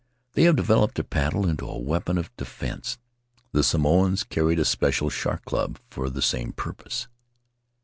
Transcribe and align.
They 0.33 0.45
have 0.45 0.55
developed 0.55 0.95
their 0.95 1.03
paddle 1.03 1.47
into 1.47 1.67
a 1.69 1.77
weapon 1.77 2.17
of 2.17 2.35
defence. 2.35 2.97
The 3.51 3.63
Samoans 3.63 4.23
carried 4.23 4.57
a 4.57 4.65
special 4.65 5.11
shark 5.11 5.45
club 5.45 5.77
for 5.91 6.09
the 6.09 6.23
same 6.23 6.53
purpose." 6.53 7.07